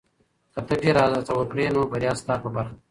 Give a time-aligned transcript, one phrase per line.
[0.53, 2.77] که ته ډېره هڅه وکړې، نو بریا ستا په برخه ده.